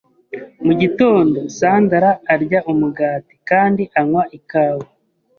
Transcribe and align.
Mu 0.65 0.73
gitondo, 0.81 1.37
Sandra 1.57 2.09
arya 2.33 2.59
umugati 2.71 3.35
kandi 3.49 3.83
anywa 3.99 4.23
ikawa. 4.37 4.85